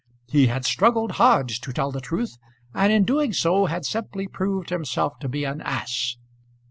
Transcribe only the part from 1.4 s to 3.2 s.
to tell the truth, and in